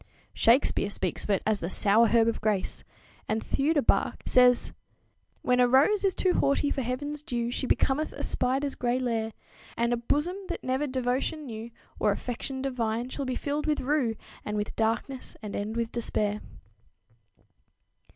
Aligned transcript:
Shakespeare 0.33 0.89
speaks 0.89 1.23
of 1.23 1.29
it 1.29 1.43
as 1.45 1.59
the 1.59 1.69
"sour 1.69 2.07
herb 2.07 2.27
of 2.27 2.41
grace," 2.41 2.83
and 3.29 3.39
Theudobach 3.43 4.23
says: 4.25 4.73
"When 5.43 5.59
a 5.59 5.67
rose 5.67 6.03
is 6.03 6.15
too 6.15 6.33
haughty 6.33 6.71
for 6.71 6.81
heaven's 6.81 7.21
dew 7.21 7.51
She 7.51 7.67
becometh 7.67 8.11
a 8.11 8.23
spider's 8.23 8.73
gray 8.73 8.97
lair; 8.97 9.31
And 9.77 9.93
a 9.93 9.97
bosom, 9.97 10.37
that 10.47 10.63
never 10.63 10.87
devotion 10.87 11.45
knew 11.45 11.69
Or 11.99 12.11
affection 12.11 12.63
divine, 12.63 13.09
shall 13.09 13.25
be 13.25 13.35
filled 13.35 13.67
with 13.67 13.79
rue 13.81 14.15
And 14.43 14.57
with 14.57 14.75
darkness, 14.75 15.35
and 15.43 15.55
end 15.55 15.77
with 15.77 15.91
despair." 15.91 16.41